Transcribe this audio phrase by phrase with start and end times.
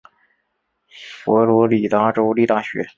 [1.23, 2.89] 佛罗里达州立大学。